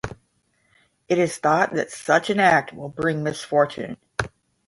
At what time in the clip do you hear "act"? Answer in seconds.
2.39-2.73